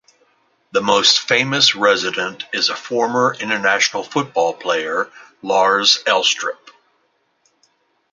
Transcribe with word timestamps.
The 0.71 0.81
most 0.81 1.19
famous 1.19 1.75
resident 1.75 2.45
is 2.53 2.69
a 2.69 2.75
former 2.75 3.35
international 3.35 4.01
football 4.01 4.51
player 4.55 5.11
Lars 5.43 5.99
Elstrup. 6.07 6.71